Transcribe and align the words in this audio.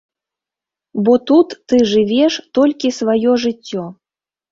Бо 1.07 1.13
тут 1.31 1.53
ты 1.73 1.79
жывеш 1.91 2.33
толькі 2.59 2.91
сваё 3.01 3.35
жыццё. 3.45 3.83